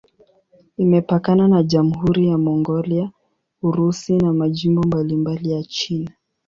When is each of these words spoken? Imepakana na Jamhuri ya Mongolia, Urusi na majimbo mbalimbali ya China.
Imepakana 0.83 1.47
na 1.47 1.59
Jamhuri 1.69 2.27
ya 2.29 2.37
Mongolia, 2.37 3.11
Urusi 3.67 4.17
na 4.17 4.33
majimbo 4.33 4.81
mbalimbali 4.83 5.51
ya 5.51 5.63
China. 5.63 6.11